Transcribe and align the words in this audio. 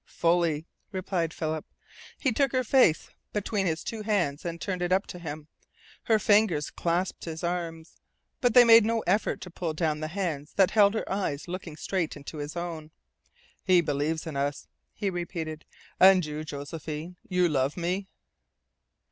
"Fully," 0.07 0.65
replied 0.91 1.31
Philip. 1.31 1.63
He 2.17 2.31
took 2.31 2.53
her 2.53 2.63
face 2.63 3.11
between 3.33 3.67
his 3.67 3.83
two 3.83 4.01
hands 4.01 4.43
and 4.43 4.59
turned 4.59 4.81
it 4.81 4.91
up 4.91 5.05
to 5.05 5.19
him. 5.19 5.47
Her 6.05 6.17
fingers 6.17 6.71
clasped 6.71 7.25
his 7.25 7.43
arms. 7.43 8.01
But 8.39 8.55
they 8.55 8.63
made 8.63 8.83
no 8.83 9.01
effort 9.01 9.41
to 9.41 9.51
pull 9.51 9.75
down 9.75 9.99
the 9.99 10.07
hands 10.07 10.53
that 10.55 10.71
held 10.71 10.95
her 10.95 11.07
eyes 11.07 11.47
looking 11.47 11.75
straight 11.77 12.17
into 12.17 12.37
his 12.37 12.55
own. 12.55 12.89
"He 13.63 13.79
believes 13.79 14.25
in 14.25 14.35
us," 14.35 14.67
he 14.91 15.11
repeated. 15.11 15.65
"And 15.99 16.25
you, 16.25 16.43
Josephine, 16.43 17.17
you 17.29 17.47
love 17.47 17.77
me?" 17.77 18.07